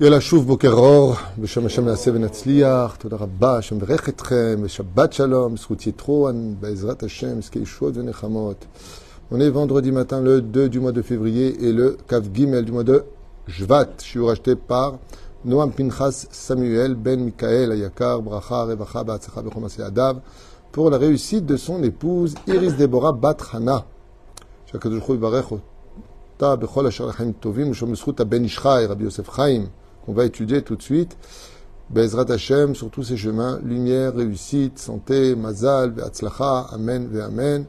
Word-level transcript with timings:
יאללה, 0.00 0.20
שוב 0.20 0.46
בוקר 0.46 0.72
אור, 0.72 1.14
בשם 1.38 1.66
השם 1.66 1.84
נעשה 1.84 2.10
ונצליח, 2.14 2.96
תודה 2.96 3.16
רבה, 3.16 3.58
השם 3.58 3.76
מברך 3.76 4.08
אתכם, 4.08 4.60
ושבת 4.62 5.12
שלום, 5.12 5.56
זכות 5.56 5.86
יתרו, 5.86 6.28
בעזרת 6.60 7.02
השם, 7.02 7.40
זכי 7.42 7.58
ישועות 7.58 7.96
ונחמות. 7.96 8.64
On 9.32 9.38
est 9.40 9.50
vendredi 9.50 9.92
matin, 9.92 10.20
le 10.20 10.40
2 10.40 10.68
du 10.68 10.80
mois 10.80 10.90
de 10.90 11.02
février, 11.02 11.64
et 11.64 11.72
le 11.72 11.96
Kav 12.08 12.24
Gimel 12.34 12.64
du 12.64 12.72
mois 12.72 12.82
de 12.82 13.04
Jvat, 13.46 13.86
je 13.98 14.04
suis 14.04 14.20
racheté 14.20 14.56
par 14.56 14.98
Noam 15.44 15.70
Pinchas 15.70 16.26
Samuel 16.32 16.94
Ben 16.96 17.20
Mikael 17.20 17.70
Ayakar 17.70 18.22
Bracha 18.22 18.64
Revacha 18.64 19.04
Ba'atzacha 19.04 19.42
Bechomase 19.42 19.80
Adav, 19.80 20.20
pour 20.72 20.90
la 20.90 20.98
réussite 20.98 21.46
de 21.46 21.56
son 21.56 21.80
épouse 21.84 22.34
Iris 22.48 22.76
Deborah 22.76 23.12
Bat 23.12 23.36
Hana. 23.52 23.84
Ata 26.37 26.57
Bechol 26.57 26.91
Tovim, 27.39 27.71
Ben 28.27 28.43
Ishchai, 28.43 28.87
Rabbi 28.87 29.05
Yosef 29.05 29.29
Chaim, 29.33 29.69
qu'on 30.05 30.13
va 30.13 30.25
étudier 30.25 30.61
tout 30.61 30.75
de 30.75 30.81
suite. 30.81 31.15
Bezrat 31.89 32.29
Hashem, 32.29 32.75
sur 32.75 32.89
tous 32.89 33.03
ces 33.03 33.15
chemins, 33.15 33.59
lumière, 33.63 34.13
réussite, 34.15 34.79
santé, 34.79 35.35
mazal, 35.35 35.91
ve'atzlacha, 35.91 36.67
amen, 36.71 37.07
ve'amen. 37.07 37.65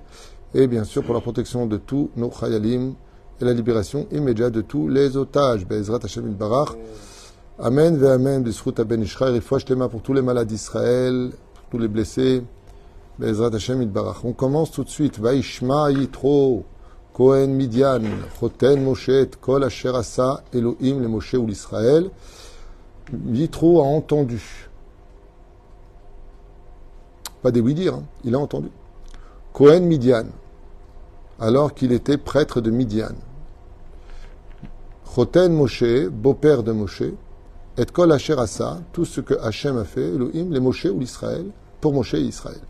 Et 0.54 0.66
bien 0.66 0.84
sûr, 0.84 1.04
pour 1.04 1.14
la 1.14 1.20
protection 1.20 1.66
de 1.66 1.76
tous 1.76 2.10
nos 2.16 2.30
chayalim 2.30 2.94
et 3.40 3.44
la 3.44 3.52
libération 3.52 4.06
immédiate 4.10 4.52
de 4.52 4.62
tous 4.62 4.88
les 4.88 5.16
otages. 5.16 5.66
Bezrat 5.66 6.00
Hashem 6.02 6.32
Barach. 6.34 6.70
Amen, 7.58 7.96
ve'amen, 7.96 8.40
bisrout 8.40 8.72
ben 8.84 9.00
Israël. 9.02 9.34
Rifosh 9.34 9.64
tema 9.64 9.88
pour 9.88 10.02
tous 10.02 10.12
les 10.12 10.22
malades 10.22 10.48
d'Israël, 10.48 11.30
pour 11.54 11.64
tous 11.70 11.78
les 11.78 11.88
blessés. 11.88 12.42
Bezrat 13.18 13.54
Hashem 13.54 13.84
Barach. 13.84 14.24
On 14.24 14.32
commence 14.32 14.72
tout 14.72 14.82
de 14.82 14.88
suite. 14.88 15.20
Vaishma 15.20 15.92
Yitro. 15.92 16.64
Kohen 17.16 17.56
Midian, 17.56 18.02
Choten 18.38 18.84
Moshe, 18.84 19.30
Kol 19.40 19.64
Asher 19.64 19.96
Asa, 19.96 20.44
Elohim, 20.52 21.00
le 21.00 21.08
Moshe 21.08 21.32
ou 21.32 21.46
l'Israël. 21.46 22.10
Yitro 23.32 23.80
a 23.80 23.84
entendu. 23.84 24.68
Pas 27.40 27.50
des 27.50 27.60
oui-dire, 27.60 27.94
hein. 27.94 28.02
il 28.22 28.34
a 28.34 28.38
entendu. 28.38 28.68
Kohen 29.54 29.86
Midian, 29.86 30.26
alors 31.40 31.72
qu'il 31.72 31.92
était 31.92 32.18
prêtre 32.18 32.60
de 32.60 32.70
Midian. 32.70 33.14
Choten 35.14 35.54
Moshe, 35.54 36.08
beau-père 36.10 36.62
de 36.62 36.72
Moshe, 36.72 37.04
et 37.78 37.86
Kol 37.86 38.12
Asher 38.12 38.38
Asa, 38.38 38.80
tout 38.92 39.06
ce 39.06 39.22
que 39.22 39.40
Hachem 39.40 39.78
a 39.78 39.84
fait, 39.84 40.04
Elohim, 40.04 40.52
les 40.52 40.60
Moshe 40.60 40.84
ou 40.84 41.00
l'Israël, 41.00 41.46
pour 41.80 41.94
Moshe 41.94 42.12
et 42.12 42.20
Israël. 42.20 42.60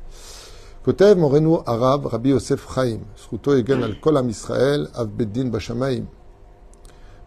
Kotev 0.86 1.18
Morenu 1.18 1.58
Arab 1.66 2.06
Rabbi 2.06 2.28
Yosef 2.28 2.64
Chaim, 2.72 3.00
Sruto 3.16 3.52
Egen 3.54 3.82
al 3.82 3.98
Kolam 3.98 4.28
Israël, 4.28 4.88
Av 4.94 5.08
Beddin 5.08 5.48
Bashamaim, 5.48 6.04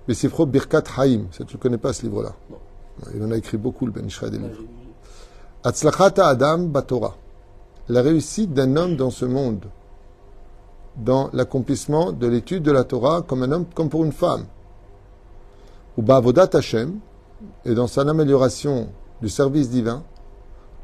Besifro 0.07 0.45
Birkat 0.45 0.83
Chaim. 0.95 1.25
Tu 1.29 1.43
ne 1.43 1.59
connais 1.59 1.77
pas 1.77 1.91
ce 1.91 2.03
livre-là. 2.03 2.33
Il 3.13 3.21
en 3.21 3.31
a 3.31 3.35
écrit 3.35 3.57
beaucoup, 3.57 3.85
le 3.85 3.91
Benishra 3.91 4.29
des 4.29 4.37
livres. 4.37 4.61
Atzlachata 5.61 6.27
Adam 6.27 6.59
Batora. 6.59 7.17
La 7.89 8.01
réussite 8.01 8.53
d'un 8.53 8.77
homme 8.77 8.95
dans 8.95 9.09
ce 9.09 9.25
monde, 9.25 9.65
dans 10.95 11.29
l'accomplissement 11.33 12.13
de 12.13 12.27
l'étude 12.27 12.63
de 12.63 12.71
la 12.71 12.85
Torah 12.85 13.23
comme 13.23 13.43
un 13.43 13.51
homme, 13.51 13.65
comme 13.75 13.89
pour 13.89 14.05
une 14.05 14.13
femme. 14.13 14.45
Ou 15.97 16.01
Bavodat 16.01 16.51
Hashem, 16.53 16.99
et 17.65 17.73
dans 17.73 17.87
son 17.87 18.07
amélioration 18.07 18.87
du 19.21 19.27
service 19.27 19.69
divin, 19.69 20.05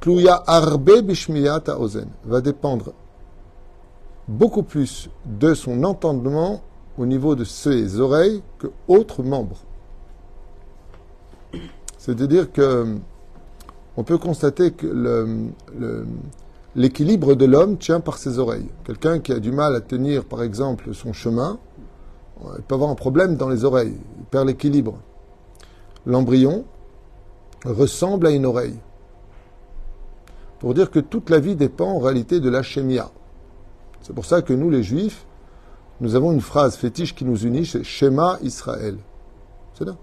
Tluya 0.06 0.44
arbe 0.46 1.02
bishmiyat 1.02 1.68
ozen 1.80 2.08
va 2.26 2.40
dépendre 2.40 2.94
beaucoup 4.28 4.62
plus 4.62 5.10
de 5.26 5.56
son 5.56 5.84
entendement 5.84 6.62
au 7.00 7.08
niveau 7.08 7.34
de 7.34 7.44
ses 7.44 8.00
oreilles 8.00 8.44
que 8.60 8.68
autres 8.88 9.24
membres. 9.24 9.58
C'est-à-dire 11.98 12.52
que 12.52 12.98
on 13.98 14.04
peut 14.04 14.20
constater 14.20 14.70
que 14.70 15.50
l'équilibre 16.76 17.34
de 17.34 17.46
l'homme 17.46 17.80
tient 17.80 18.00
par 18.00 18.20
ses 18.20 18.38
oreilles. 18.38 18.70
Quelqu'un 18.84 19.18
qui 19.18 19.32
a 19.32 19.40
du 19.40 19.52
mal 19.52 19.76
à 19.76 19.82
tenir, 19.82 20.26
par 20.26 20.44
exemple, 20.44 20.94
son 20.94 21.14
chemin, 21.14 21.58
il 22.56 22.62
peut 22.62 22.76
avoir 22.76 22.92
un 22.92 22.96
problème 22.96 23.38
dans 23.38 23.50
les 23.50 23.66
oreilles, 23.66 23.98
il 24.20 24.26
perd 24.26 24.46
l'équilibre. 24.46 25.00
L'embryon 26.06 26.64
ressemble 27.66 28.28
à 28.28 28.30
une 28.30 28.46
oreille 28.46 28.78
pour 30.66 30.74
dire 30.74 30.90
que 30.90 30.98
toute 31.00 31.30
la 31.30 31.38
vie 31.38 31.56
dépend 31.56 31.92
en 31.92 32.00
réalité 32.00 32.40
de 32.40 32.50
la 32.50 32.64
Shemia. 32.64 33.12
C'est 34.02 34.14
pour 34.14 34.26
ça 34.26 34.42
que 34.42 34.52
nous, 34.52 34.72
les 34.72 34.82
Juifs, 34.82 35.28
nous 36.02 36.16
avons 36.16 36.32
une 36.32 36.42
phrase 36.42 36.76
fétiche 36.76 37.14
qui 37.14 37.24
nous 37.24 37.38
unit, 37.46 37.68
c'est 37.68 37.84
Shema 37.84 38.40
Israël. 38.42 38.98
C'est 39.76 39.86
là. 39.86 39.96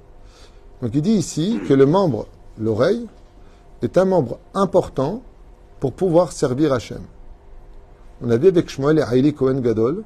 Donc 0.81 0.93
il 0.95 1.03
dit 1.03 1.15
ici 1.15 1.59
que 1.67 1.75
le 1.75 1.85
membre, 1.85 2.29
l'oreille, 2.61 3.09
est 3.83 3.99
un 3.99 4.05
membre 4.05 4.39
important 4.55 5.23
pour 5.81 5.95
pouvoir 5.95 6.31
servir 6.31 6.73
Hachem. 6.73 7.03
On 8.23 8.31
a 8.31 8.37
vu 8.37 8.47
avec 8.47 8.71
Shmuel 8.71 9.01
et 9.01 9.03
Haïli 9.03 9.35
Cohen 9.35 9.59
Gadol 9.59 10.05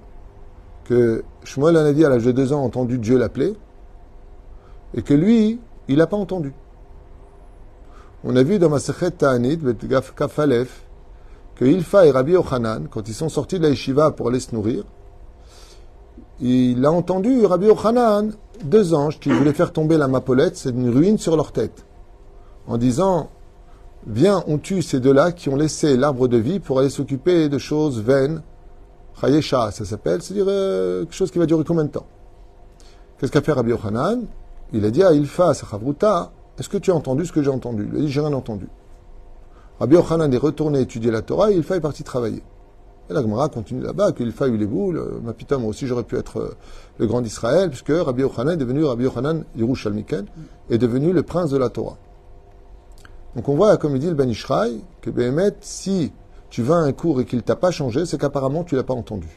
que 0.85 1.23
Shmuel 1.45 1.77
a 1.77 1.93
dit 1.93 2.03
à 2.03 2.09
l'âge 2.09 2.25
de 2.25 2.33
deux 2.33 2.55
ans 2.55 2.65
entendu 2.65 2.97
Dieu 2.97 3.19
l'appeler 3.19 3.53
et 4.95 5.03
que 5.03 5.13
lui, 5.13 5.61
il 5.89 5.99
n'a 5.99 6.07
pas 6.07 6.17
entendu. 6.17 6.55
On 8.29 8.35
a 8.35 8.43
vu 8.43 8.59
dans 8.59 8.69
Masechet 8.69 9.13
Ta'anit, 9.13 9.61
Kafalef, 10.17 10.83
que 11.55 11.65
Ilfa 11.65 12.07
et 12.07 12.11
Rabbi 12.11 12.33
Yochanan, 12.33 12.89
quand 12.91 13.09
ils 13.09 13.15
sont 13.15 13.29
sortis 13.29 13.59
de 13.59 13.63
la 13.63 13.69
yeshiva 13.69 14.11
pour 14.11 14.29
aller 14.29 14.41
se 14.41 14.53
nourrir, 14.53 14.83
il 16.41 16.85
a 16.85 16.91
entendu 16.91 17.47
Rabbi 17.47 17.67
Yochanan, 17.67 18.33
deux 18.65 18.95
anges 18.95 19.21
qui 19.21 19.31
voulaient 19.31 19.53
faire 19.53 19.73
tomber 19.73 19.97
la 19.97 20.09
mapolette, 20.09 20.57
c'est 20.57 20.71
une 20.71 20.91
ruine 20.91 21.19
sur 21.19 21.37
leur 21.37 21.53
tête, 21.53 21.87
en 22.67 22.79
disant 22.79 23.31
Viens, 24.09 24.43
on 24.49 24.59
tue 24.59 24.83
ces 24.83 24.99
deux-là 24.99 25.31
qui 25.31 25.49
ont 25.49 25.57
laissé 25.57 25.97
l'arbre 25.97 26.27
de 26.27 26.37
vie 26.37 26.59
pour 26.59 26.81
aller 26.81 26.91
s'occuper 26.91 27.49
de 27.49 27.59
choses 27.59 28.01
vaines. 28.01 28.43
Chayesha, 29.21 29.71
ça 29.71 29.85
s'appelle, 29.85 30.21
c'est-à-dire 30.21 30.47
euh, 30.49 31.05
quelque 31.05 31.15
chose 31.15 31.31
qui 31.31 31.39
va 31.39 31.47
durer 31.47 31.63
combien 31.63 31.85
de 31.85 31.91
temps? 31.91 32.07
Qu'est-ce 33.19 33.31
qu'a 33.31 33.41
fait 33.41 33.53
Rabbi 33.53 33.71
Yochanan? 33.71 34.25
Il 34.73 34.85
a 34.85 34.91
dit 34.91 35.05
à 35.05 35.13
Ilfa, 35.13 35.55
Sachavruta, 35.55 36.33
est-ce 36.59 36.69
que 36.69 36.79
tu 36.79 36.91
as 36.91 36.95
entendu 36.95 37.27
ce 37.27 37.33
que 37.33 37.43
j'ai 37.43 37.51
entendu? 37.51 37.89
Il 37.93 37.99
a 37.99 38.01
dit 38.01 38.11
J'ai 38.11 38.21
rien 38.21 38.33
entendu. 38.33 38.69
Rabbi 39.79 39.95
Yochanan 39.95 40.33
est 40.33 40.39
retourné 40.39 40.81
étudier 40.81 41.11
la 41.11 41.23
Torah 41.23 41.51
et 41.51 41.55
il 41.55 41.61
est 41.61 41.81
parti 41.81 42.03
travailler. 42.03 42.43
Et 43.09 43.13
la 43.13 43.23
Gemara 43.23 43.49
continue 43.49 43.83
là-bas, 43.83 44.13
qu'il 44.13 44.33
faille 44.33 44.57
les 44.57 44.67
boules, 44.67 45.21
ma 45.23 45.33
pita, 45.33 45.59
moi 45.59 45.69
aussi 45.69 45.87
j'aurais 45.87 46.03
pu 46.03 46.17
être 46.17 46.39
euh, 46.39 46.57
le 46.99 47.07
grand 47.07 47.21
d'Israël, 47.21 47.69
puisque 47.69 47.93
Rabbi 47.93 48.23
Yochanan 48.23 48.55
est 48.55 48.57
devenu 48.57 48.85
Rabbi 48.85 49.05
Yochanan 49.05 49.45
Yerushalmiken, 49.55 50.27
est 50.71 50.79
devenu 50.79 51.13
le 51.13 51.23
prince 51.23 51.51
de 51.51 51.59
la 51.59 51.69
Torah. 51.69 51.99
Donc 53.37 53.49
on 53.49 53.55
voit, 53.55 53.77
comme 53.77 53.95
il 53.95 54.01
dit 54.01 54.09
le 54.09 54.15
Ben 54.15 54.29
Ishraï, 54.29 54.81
que 55.03 55.11
Béhémet, 55.11 55.53
si 55.61 56.11
tu 56.49 56.63
vas 56.63 56.77
à 56.77 56.79
un 56.79 56.93
cours 56.93 57.21
et 57.21 57.27
qu'il 57.27 57.43
t'a 57.43 57.55
pas 57.55 57.71
changé, 57.71 58.07
c'est 58.07 58.19
qu'apparemment 58.19 58.65
tu 58.65 58.77
l'as 58.77 58.83
pas 58.83 58.95
entendu. 58.95 59.29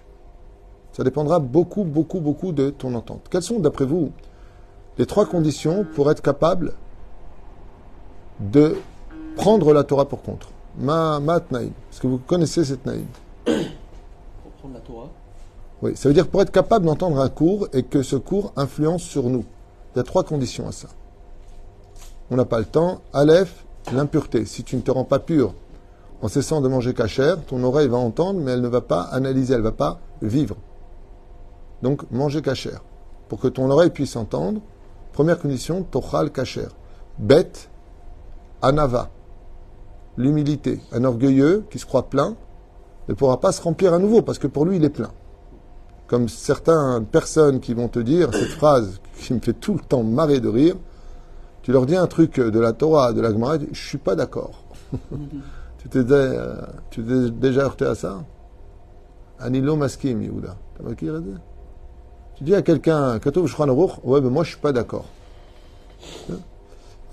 Ça 0.93 1.03
dépendra 1.03 1.39
beaucoup, 1.39 1.83
beaucoup, 1.83 2.21
beaucoup 2.21 2.53
de 2.53 2.69
ton 2.69 2.95
entente. 2.95 3.27
Quelles 3.29 3.43
sont, 3.43 3.59
d'après 3.59 3.85
vous, 3.85 4.11
les 4.97 5.05
trois 5.05 5.25
conditions 5.25 5.85
pour 5.95 6.09
être 6.09 6.21
capable 6.21 6.73
de 8.39 8.77
prendre 9.35 9.73
la 9.73 9.83
Torah 9.83 10.05
pour 10.05 10.21
contre. 10.21 10.49
Ma, 10.77 11.19
ma 11.19 11.37
Est-ce 11.37 11.99
que 11.99 12.07
vous 12.07 12.19
connaissez 12.19 12.63
cette 12.63 12.85
naïm 12.85 13.05
Pour 13.45 14.51
prendre 14.59 14.73
la 14.75 14.79
Torah? 14.79 15.09
Oui, 15.81 15.95
ça 15.95 16.09
veut 16.09 16.13
dire 16.13 16.27
pour 16.27 16.41
être 16.41 16.51
capable 16.51 16.85
d'entendre 16.85 17.19
un 17.19 17.29
cours 17.29 17.67
et 17.73 17.83
que 17.83 18.03
ce 18.03 18.17
cours 18.17 18.51
influence 18.57 19.03
sur 19.03 19.29
nous. 19.29 19.45
Il 19.93 19.97
y 19.97 20.01
a 20.01 20.03
trois 20.03 20.23
conditions 20.23 20.67
à 20.67 20.71
ça. 20.71 20.89
On 22.29 22.35
n'a 22.35 22.45
pas 22.45 22.59
le 22.59 22.65
temps. 22.65 23.01
Aleph, 23.13 23.65
l'impureté. 23.93 24.45
Si 24.45 24.63
tu 24.63 24.75
ne 24.75 24.81
te 24.81 24.91
rends 24.91 25.05
pas 25.05 25.19
pur 25.19 25.53
en 26.21 26.27
cessant 26.27 26.59
de 26.59 26.67
manger 26.67 26.93
cachère, 26.93 27.41
ton 27.45 27.63
oreille 27.63 27.87
va 27.87 27.97
entendre, 27.97 28.41
mais 28.41 28.51
elle 28.51 28.61
ne 28.61 28.67
va 28.67 28.81
pas 28.81 29.01
analyser, 29.03 29.53
elle 29.53 29.59
ne 29.59 29.65
va 29.65 29.71
pas 29.71 29.99
vivre. 30.21 30.57
Donc, 31.81 32.03
manger 32.11 32.41
cachère. 32.41 32.81
Pour 33.29 33.39
que 33.39 33.47
ton 33.47 33.69
oreille 33.71 33.89
puisse 33.89 34.17
entendre, 34.17 34.59
première 35.13 35.39
condition, 35.39 35.83
tochal 35.83 36.29
cachère. 36.31 36.71
Bête, 37.19 37.69
Anava, 38.61 39.09
l'humilité. 40.17 40.79
Un 40.91 41.03
orgueilleux 41.03 41.65
qui 41.69 41.79
se 41.79 41.85
croit 41.85 42.09
plein 42.09 42.35
ne 43.07 43.13
pourra 43.13 43.39
pas 43.39 43.51
se 43.51 43.61
remplir 43.61 43.93
à 43.93 43.99
nouveau 43.99 44.21
parce 44.21 44.37
que 44.37 44.47
pour 44.47 44.65
lui, 44.65 44.77
il 44.77 44.83
est 44.83 44.89
plein. 44.89 45.11
Comme 46.07 46.27
certaines 46.27 47.05
personnes 47.05 47.59
qui 47.59 47.73
vont 47.73 47.87
te 47.87 47.99
dire 47.99 48.29
cette 48.33 48.49
phrase 48.49 48.99
qui 49.17 49.33
me 49.33 49.39
fait 49.39 49.53
tout 49.53 49.73
le 49.73 49.79
temps 49.79 50.03
marrer 50.03 50.39
de 50.39 50.49
rire, 50.49 50.75
tu 51.61 51.71
leur 51.71 51.85
dis 51.85 51.95
un 51.95 52.07
truc 52.07 52.39
de 52.39 52.59
la 52.59 52.73
Torah, 52.73 53.13
de 53.13 53.21
la 53.21 53.31
Gemara, 53.31 53.57
je 53.71 53.87
suis 53.87 53.97
pas 53.97 54.15
d'accord. 54.15 54.63
tu 55.79 55.89
t'es 55.89 56.03
déjà 56.03 57.61
heurté 57.61 57.85
à 57.85 57.95
ça? 57.95 58.23
Anilo 59.39 59.75
maskim, 59.75 60.21
Yehuda. 60.21 60.55
Tu 62.35 62.43
dis 62.43 62.55
à 62.55 62.61
quelqu'un, 62.61 63.19
ouais, 63.19 64.21
mais 64.21 64.29
moi 64.29 64.43
je 64.43 64.49
suis 64.49 64.59
pas 64.59 64.71
d'accord. 64.71 65.05
Il 66.29 66.35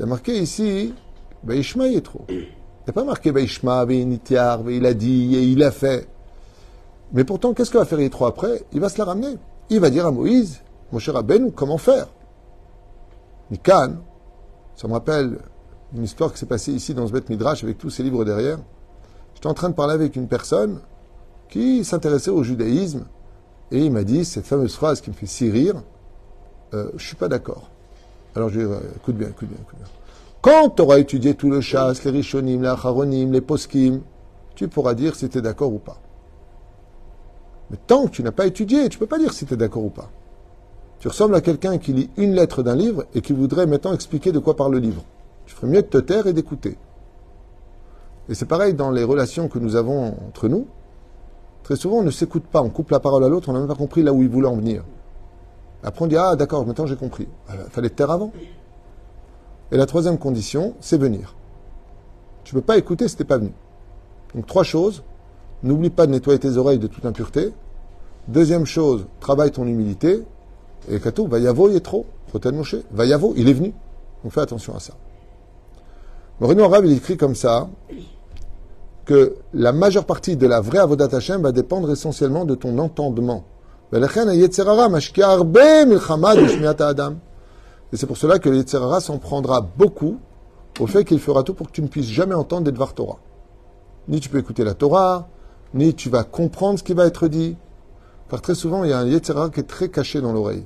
y 0.01 0.03
a 0.03 0.07
marqué 0.07 0.39
ici, 0.39 0.95
Baishma 1.43 1.85
trop. 2.03 2.25
Il 2.29 2.37
n'y 2.37 2.47
a 2.89 2.93
pas 2.93 3.05
marqué 3.05 3.33
Baishma, 3.33 3.85
Nitiar, 3.87 4.69
il 4.71 4.87
a 4.87 4.95
dit, 4.95 5.35
et 5.37 5.43
il 5.43 5.63
a 5.63 5.71
fait. 5.71 6.09
Mais 7.13 7.25
pourtant, 7.25 7.55
qu'est-ce 7.55 7.71
qu'il 7.71 7.79
va 7.79 7.87
faire 7.87 8.01
Yitro 8.01 8.27
après? 8.27 8.65
Il 8.73 8.81
va 8.81 8.89
se 8.89 8.99
la 8.99 9.05
ramener. 9.05 9.37
Il 9.71 9.81
va 9.81 9.91
dire 9.91 10.07
à 10.07 10.11
Moïse, 10.11 10.61
Mon 10.93 10.99
cher 10.99 11.15
Rabbeinu, 11.15 11.53
comment 11.53 11.79
faire? 11.79 12.09
Mikan, 13.51 13.97
ça 14.75 14.89
me 14.89 14.93
rappelle 14.93 15.39
une 15.95 16.05
histoire 16.05 16.33
qui 16.33 16.39
s'est 16.39 16.47
passée 16.47 16.73
ici 16.73 16.95
dans 16.95 17.07
ce 17.07 17.13
bête 17.13 17.29
Midrash 17.29 17.63
avec 17.63 17.79
tous 17.79 17.91
ces 17.91 18.03
livres 18.03 18.25
derrière. 18.25 18.59
J'étais 19.35 19.47
en 19.47 19.55
train 19.55 19.69
de 19.69 19.75
parler 19.75 19.95
avec 19.95 20.17
une 20.17 20.29
personne 20.29 20.81
qui 21.49 21.85
s'intéressait 21.85 22.31
au 22.31 22.43
judaïsme 22.43 23.05
et 23.71 23.85
il 23.85 23.93
m'a 23.93 24.05
dit 24.05 24.25
cette 24.25 24.47
fameuse 24.47 24.75
phrase 24.75 25.01
qui 25.01 25.11
me 25.11 25.15
fait 25.15 25.27
si 25.27 25.51
rire 25.51 25.77
euh, 26.75 26.91
Je 26.97 27.07
suis 27.07 27.17
pas 27.17 27.29
d'accord. 27.29 27.71
Alors 28.35 28.49
je 28.49 28.61
lui 28.61 28.67
ai 28.67 28.69
dit 28.69 28.85
écoute 28.97 29.17
bien, 29.17 29.29
écoute 29.29 29.49
bien, 29.49 29.59
écoute 29.61 29.79
bien. 29.79 29.89
Quand 30.47 30.71
tu 30.71 30.83
auras 30.83 31.01
étudié 31.01 31.35
tout 31.35 31.51
le 31.51 31.61
chasse, 31.61 32.05
les 32.05 32.13
rishonim, 32.13 32.63
les 32.63 32.69
acharonim, 32.69 33.33
les 33.33 33.41
poskim, 33.41 34.03
tu 34.55 34.69
pourras 34.69 34.95
dire 34.95 35.17
si 35.17 35.29
tu 35.29 35.39
es 35.39 35.41
d'accord 35.43 35.73
ou 35.73 35.81
pas. 35.81 35.99
Mais 37.69 37.77
tant 37.85 38.05
que 38.05 38.11
tu 38.11 38.23
n'as 38.23 38.31
pas 38.31 38.47
étudié, 38.47 38.89
tu 38.89 38.97
ne 38.97 39.01
peux 39.01 39.09
pas 39.09 39.19
dire 39.19 39.33
si 39.33 39.45
tu 39.45 39.55
es 39.55 39.57
d'accord 39.57 39.83
ou 39.83 39.91
pas. 39.91 40.09
Tu 41.01 41.09
ressembles 41.09 41.35
à 41.35 41.41
quelqu'un 41.41 41.79
qui 41.79 41.93
lit 41.93 42.11
une 42.17 42.33
lettre 42.33 42.63
d'un 42.63 42.77
livre 42.77 43.07
et 43.13 43.23
qui 43.23 43.33
voudrait 43.33 43.67
maintenant 43.67 43.93
expliquer 43.93 44.31
de 44.31 44.39
quoi 44.39 44.55
parle 44.55 44.75
le 44.75 44.79
livre. 44.79 45.03
Tu 45.47 45.55
ferais 45.57 45.67
mieux 45.67 45.83
de 45.83 45.89
te 45.89 45.99
taire 45.99 46.29
et 46.29 46.33
d'écouter. 46.33 46.79
Et 48.29 48.35
c'est 48.35 48.47
pareil 48.47 48.75
dans 48.75 48.93
les 48.93 49.03
relations 49.03 49.49
que 49.49 49.59
nous 49.59 49.75
avons 49.75 50.15
entre 50.29 50.47
nous. 50.47 50.69
Très 51.65 51.75
souvent, 51.75 51.97
on 51.97 52.05
ne 52.05 52.13
s'écoute 52.13 52.45
pas, 52.45 52.63
on 52.63 52.71
coupe 52.71 52.93
la 52.93 53.01
parole 53.01 53.25
à 53.25 53.29
l'autre, 53.29 53.49
on 53.49 53.53
n'a 53.53 53.59
même 53.59 53.67
pas 53.67 53.75
compris 53.75 54.05
là 54.05 54.13
où 54.13 54.23
il 54.23 54.29
voulait 54.29 54.47
en 54.47 54.55
venir. 54.55 54.85
Après, 55.83 56.05
on 56.05 56.07
dit 56.07 56.17
Ah, 56.17 56.37
d'accord, 56.37 56.65
maintenant 56.65 56.87
j'ai 56.87 56.95
compris. 56.95 57.27
Il 57.51 57.71
fallait 57.71 57.91
te 57.91 57.97
taire 57.97 58.13
avant. 58.13 58.31
Et 59.73 59.77
la 59.77 59.87
troisième 59.87 60.19
condition, 60.19 60.75
c'est 60.81 60.99
venir. 60.99 61.35
Tu 62.45 62.55
ne 62.55 62.61
peux 62.61 62.65
pas 62.65 62.79
écouter 62.79 63.09
si 63.09 63.17
tu 63.17 63.25
pas 63.25 63.39
venu. 63.39 63.53
Donc, 64.35 64.47
trois 64.47 64.63
choses. 64.63 65.03
N'oublie 65.63 65.91
pas 65.91 66.07
de 66.07 66.13
nettoyer 66.13 66.39
tes 66.39 66.57
oreilles 66.57 66.79
de 66.79 66.87
toute 66.87 67.07
impureté. 67.07 67.53
Deuxième 68.29 68.67
chose, 68.67 69.07
travaille 69.21 69.51
ton 69.51 69.67
humilité. 69.67 70.23
Et 70.89 71.01
Katou, 71.01 71.27
Vayavo, 71.27 71.71
il 71.71 71.77
est 71.77 71.81
trop. 71.81 72.07
Rotel 72.33 72.55
Moshe. 72.55 72.77
Vayavo, 72.93 73.35
il 73.37 73.49
est 73.49 73.53
venu. 73.53 73.73
Donc 74.23 74.33
fais 74.33 74.41
attention 74.41 74.75
à 74.77 74.81
ça. 74.81 74.95
Moreno 76.41 76.65
Arabe, 76.65 76.85
il 76.85 76.93
écrit 76.93 77.17
comme 77.17 77.35
ça 77.35 77.69
que 79.07 79.37
la 79.55 79.73
majeure 79.73 80.05
partie 80.05 80.37
de 80.37 80.47
la 80.47 80.61
vraie 80.61 80.79
Avodat 80.79 81.09
Hashem 81.17 81.41
va 81.41 81.53
dépendre 81.53 81.91
essentiellement 81.91 82.45
de 82.45 82.55
ton 82.55 82.79
entendement. 82.79 83.45
Et 87.93 87.97
c'est 87.97 88.07
pour 88.07 88.17
cela 88.17 88.39
que 88.39 88.49
le 88.49 88.65
s'en 89.01 89.19
prendra 89.19 89.61
beaucoup 89.61 90.19
au 90.81 90.87
fait 90.87 91.05
qu'il 91.05 91.21
fera 91.21 91.43
tout 91.43 91.55
pour 91.55 91.69
que 91.69 91.73
tu 91.73 91.83
ne 91.83 91.89
puisses 91.89 92.09
jamais 92.09 92.35
entendre 92.35 92.71
des 92.71 92.95
Torah. 92.95 93.19
Ni 94.09 94.21
tu 94.21 94.29
peux 94.29 94.39
écouter 94.39 94.65
la 94.65 94.75
Torah, 94.75 95.29
ni 95.75 95.95
tu 95.95 96.11
vas 96.11 96.25
comprendre 96.25 96.79
ce 96.79 96.85
qui 96.85 96.95
va 96.95 97.07
être 97.07 97.29
dit. 97.29 97.57
Car 98.29 98.41
très 98.41 98.55
souvent, 98.55 98.85
il 98.85 98.91
y 98.91 98.93
a 98.93 98.99
un 98.99 99.07
Yetzerara 99.07 99.51
qui 99.51 99.61
est 99.61 99.65
très 99.65 99.89
caché 99.89 100.21
dans 100.21 100.33
l'oreille. 100.33 100.65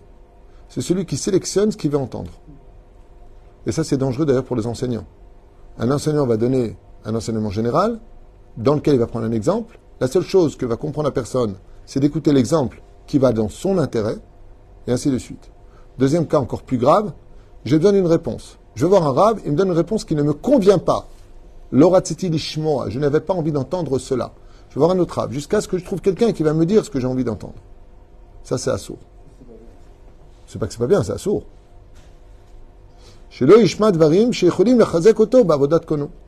C'est 0.68 0.80
celui 0.80 1.04
qui 1.04 1.16
sélectionne 1.16 1.72
ce 1.72 1.76
qu'il 1.76 1.90
veut 1.90 1.98
entendre. 1.98 2.30
Et 3.66 3.72
ça, 3.72 3.84
c'est 3.84 3.98
dangereux 3.98 4.24
d'ailleurs 4.24 4.44
pour 4.44 4.56
les 4.56 4.66
enseignants. 4.66 5.04
Un 5.78 5.90
enseignant 5.90 6.26
va 6.26 6.36
donner 6.36 6.76
un 7.04 7.14
enseignement 7.14 7.50
général, 7.50 8.00
dans 8.56 8.74
lequel 8.74 8.94
il 8.94 9.00
va 9.00 9.06
prendre 9.06 9.26
un 9.26 9.32
exemple. 9.32 9.78
La 10.00 10.06
seule 10.06 10.22
chose 10.22 10.56
que 10.56 10.66
va 10.66 10.76
comprendre 10.76 11.08
la 11.08 11.12
personne, 11.12 11.56
c'est 11.86 12.00
d'écouter 12.00 12.32
l'exemple 12.32 12.82
qui 13.06 13.18
va 13.18 13.32
dans 13.32 13.48
son 13.48 13.78
intérêt, 13.78 14.16
et 14.86 14.92
ainsi 14.92 15.10
de 15.10 15.18
suite. 15.18 15.50
Deuxième 15.98 16.26
cas 16.26 16.38
encore 16.38 16.62
plus 16.62 16.78
grave, 16.78 17.12
je 17.64 17.76
donne 17.76 17.96
une 17.96 18.06
réponse. 18.06 18.58
Je 18.74 18.84
vais 18.84 18.90
voir 18.90 19.06
un 19.06 19.12
rab, 19.12 19.38
il 19.44 19.52
me 19.52 19.56
donne 19.56 19.68
une 19.68 19.76
réponse 19.76 20.04
qui 20.04 20.14
ne 20.14 20.22
me 20.22 20.32
convient 20.32 20.78
pas. 20.78 21.06
je 21.72 22.98
n'avais 22.98 23.20
pas 23.20 23.34
envie 23.34 23.52
d'entendre 23.52 23.98
cela. 23.98 24.32
Je 24.70 24.76
vais 24.76 24.80
voir 24.80 24.92
un 24.92 24.98
autre 24.98 25.14
rab, 25.16 25.32
jusqu'à 25.32 25.60
ce 25.60 25.68
que 25.68 25.78
je 25.78 25.84
trouve 25.84 26.00
quelqu'un 26.00 26.32
qui 26.32 26.42
va 26.42 26.52
me 26.52 26.64
dire 26.64 26.84
ce 26.84 26.90
que 26.90 27.00
j'ai 27.00 27.06
envie 27.06 27.24
d'entendre. 27.24 27.54
Ça, 28.44 28.56
c'est 28.56 28.70
assourd. 28.70 28.98
C'est 30.46 30.58
pas 30.58 30.66
que 30.66 30.72
c'est 30.72 30.78
pas 30.78 30.86
bien, 30.86 31.02
c'est 31.02 31.12
assourd. 31.12 31.44
Chez 33.30 33.46
le 33.46 33.62
Ishma 33.62 33.92
chez 34.32 34.48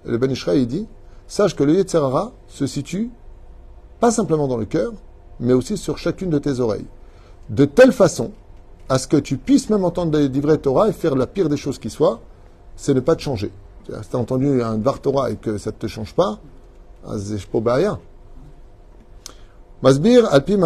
le 0.04 0.64
dit 0.66 0.86
Sache 1.26 1.56
que 1.56 1.64
le 1.64 1.74
Yetzerara 1.74 2.32
se 2.46 2.66
situe 2.66 3.10
pas 4.00 4.10
simplement 4.10 4.48
dans 4.48 4.56
le 4.56 4.64
cœur, 4.64 4.92
mais 5.40 5.52
aussi 5.52 5.76
sur 5.76 5.98
chacune 5.98 6.30
de 6.30 6.38
tes 6.38 6.60
oreilles. 6.60 6.86
De 7.48 7.64
telle 7.64 7.92
façon 7.92 8.32
à 8.88 8.98
ce 8.98 9.06
que 9.06 9.16
tu 9.16 9.36
puisses 9.36 9.70
même 9.70 9.84
entendre 9.84 10.12
des 10.12 10.28
livrets 10.28 10.58
Torah 10.58 10.88
et 10.88 10.92
faire 10.92 11.14
la 11.14 11.26
pire 11.26 11.48
des 11.48 11.56
choses 11.56 11.78
qui 11.78 11.90
soient, 11.90 12.20
c'est 12.76 12.94
ne 12.94 13.00
pas 13.00 13.16
te 13.16 13.22
changer. 13.22 13.52
Si 13.86 13.92
tu 14.08 14.16
as 14.16 14.18
entendu 14.18 14.62
un 14.62 14.76
Dvar 14.76 15.00
Torah 15.00 15.30
et 15.30 15.36
que 15.36 15.58
ça 15.58 15.70
ne 15.70 15.76
te 15.76 15.86
change 15.86 16.14
pas, 16.14 16.38
ah. 17.04 17.98
Masbir 19.82 20.32
alpi 20.32 20.56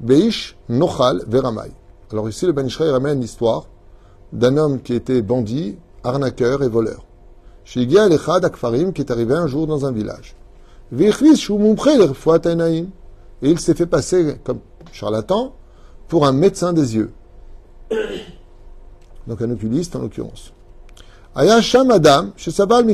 beish 0.00 0.56
nochal 0.68 1.22
veramai. 1.26 1.70
Alors 2.10 2.28
ici, 2.28 2.46
le 2.46 2.52
Ben 2.52 2.68
ramène 2.68 3.20
l'histoire 3.20 3.66
d'un 4.32 4.56
homme 4.56 4.80
qui 4.80 4.94
était 4.94 5.20
bandit, 5.20 5.76
arnaqueur 6.02 6.62
et 6.62 6.68
voleur. 6.68 7.04
Chez 7.64 7.82
Echad 7.82 8.44
Akfarim, 8.44 8.92
qui 8.92 9.02
est 9.02 9.10
arrivé 9.10 9.34
un 9.34 9.46
jour 9.46 9.66
dans 9.66 9.84
un 9.84 9.92
village. 9.92 10.34
Et 10.92 11.10
il 13.42 13.58
s'est 13.58 13.74
fait 13.74 13.86
passer 13.86 14.36
comme 14.44 14.60
charlatan 14.92 15.54
pour 16.08 16.26
un 16.26 16.32
médecin 16.32 16.72
des 16.72 16.96
yeux. 16.96 17.12
Donc 19.26 19.40
un 19.42 19.50
oculiste 19.50 19.96
en 19.96 20.00
l'occurrence. 20.00 20.52
Chez 22.36 22.50
Sabal. 22.50 22.86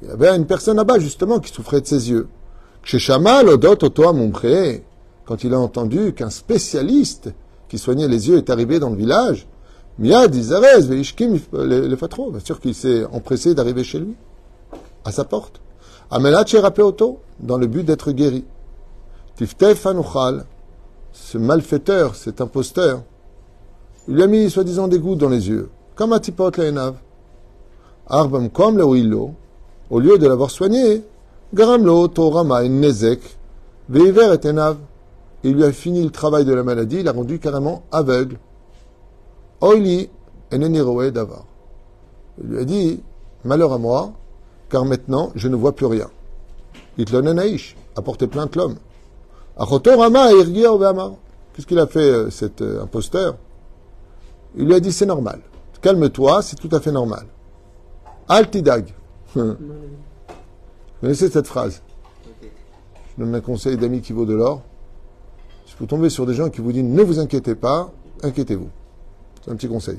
Il 0.00 0.08
y 0.08 0.10
avait 0.12 0.36
une 0.36 0.46
personne 0.46 0.76
là-bas 0.76 0.98
justement 1.00 1.40
qui 1.40 1.52
souffrait 1.52 1.80
de 1.80 1.86
ses 1.86 2.10
yeux. 2.10 2.28
Chez 2.84 2.98
Quand 5.24 5.44
il 5.44 5.54
a 5.54 5.58
entendu 5.58 6.12
qu'un 6.12 6.30
spécialiste 6.30 7.32
qui 7.68 7.78
soignait 7.78 8.08
les 8.08 8.28
yeux 8.28 8.36
est 8.36 8.50
arrivé 8.50 8.78
dans 8.78 8.90
le 8.90 8.96
village, 8.96 9.46
Miad, 9.98 10.32
Veishkim, 10.32 11.38
le 11.52 11.96
fatro. 11.96 12.30
Bien 12.30 12.40
sûr 12.40 12.60
qu'il 12.60 12.74
s'est 12.74 13.04
empressé 13.06 13.54
d'arriver 13.54 13.82
chez 13.82 13.98
lui, 13.98 14.14
à 15.04 15.10
sa 15.10 15.24
porte. 15.24 15.60
Amelat 16.10 16.44
dans 17.40 17.58
le 17.58 17.66
but 17.66 17.84
d'être 17.84 18.12
guéri. 18.12 18.44
Tiftef 19.36 19.86
Anuchal, 19.86 20.46
ce 21.12 21.38
malfaiteur, 21.38 22.14
cet 22.14 22.40
imposteur, 22.40 23.02
il 24.08 24.14
lui 24.14 24.22
a 24.22 24.26
mis 24.26 24.50
soi-disant 24.50 24.88
des 24.88 24.98
gouttes 24.98 25.18
dans 25.18 25.28
les 25.28 25.48
yeux, 25.48 25.68
comme 25.94 26.14
un 26.14 26.18
tipot 26.18 26.50
le'enav. 26.56 26.94
Arbam 28.06 28.48
comme 28.48 28.78
le 28.78 28.84
willo, 28.84 29.32
au 29.90 30.00
lieu 30.00 30.16
de 30.16 30.26
l'avoir 30.26 30.50
soigné, 30.50 31.04
garamlo 31.52 32.08
torama 32.08 32.66
nezek, 32.66 33.20
veiver 33.90 34.34
et 34.42 34.46
enav. 34.46 34.78
Il 35.44 35.54
lui 35.54 35.64
a 35.64 35.72
fini 35.72 36.02
le 36.02 36.10
travail 36.10 36.46
de 36.46 36.54
la 36.54 36.62
maladie, 36.62 37.00
il 37.00 37.04
l'a 37.04 37.12
rendu 37.12 37.38
carrément 37.38 37.82
aveugle. 37.92 38.38
Oili 39.60 40.08
eneniroe 40.52 41.10
davar. 41.10 41.44
Il 42.42 42.48
lui 42.48 42.58
a 42.60 42.64
dit, 42.64 43.02
malheur 43.44 43.74
à 43.74 43.78
moi, 43.78 44.12
car 44.70 44.86
maintenant 44.86 45.32
je 45.34 45.48
ne 45.48 45.56
vois 45.56 45.72
plus 45.72 45.86
rien. 45.86 46.08
Itlonenaish 46.96 47.76
a 47.94 48.00
porté 48.00 48.26
plainte 48.26 48.56
l'homme. 48.56 48.76
Qu'est-ce 49.58 51.66
qu'il 51.66 51.78
a 51.78 51.86
fait, 51.86 51.98
euh, 51.98 52.30
cet 52.30 52.62
euh, 52.62 52.82
imposteur? 52.82 53.36
Il 54.58 54.66
lui 54.66 54.74
a 54.74 54.80
dit, 54.80 54.92
c'est 54.92 55.06
normal. 55.06 55.40
Calme-toi, 55.80 56.42
c'est 56.42 56.56
tout 56.56 56.68
à 56.72 56.80
fait 56.80 56.90
normal. 56.90 57.26
Altidag. 58.28 58.92
Vous 59.34 59.54
connaissez 61.00 61.30
cette 61.30 61.46
phrase 61.46 61.80
Je 62.42 63.24
donne 63.24 63.34
un 63.34 63.40
conseil 63.40 63.76
d'amis 63.76 64.00
qui 64.00 64.12
vaut 64.12 64.26
de 64.26 64.34
l'or. 64.34 64.62
Si 65.64 65.74
vous 65.78 65.86
tombez 65.86 66.10
sur 66.10 66.26
des 66.26 66.34
gens 66.34 66.50
qui 66.50 66.60
vous 66.60 66.72
disent 66.72 66.82
ne 66.82 67.02
vous 67.02 67.20
inquiétez 67.20 67.54
pas, 67.54 67.92
inquiétez-vous. 68.22 68.68
C'est 69.44 69.52
un 69.52 69.54
petit 69.54 69.68
conseil. 69.68 69.98